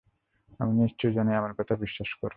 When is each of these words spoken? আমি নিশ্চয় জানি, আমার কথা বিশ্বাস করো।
আমি 0.59 0.73
নিশ্চয় 0.81 1.13
জানি, 1.13 1.35
আমার 1.35 1.53
কথা 1.53 1.75
বিশ্বাস 1.75 2.13
করো। 2.21 2.29